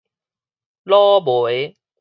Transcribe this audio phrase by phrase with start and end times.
[0.81, 1.77] 老梅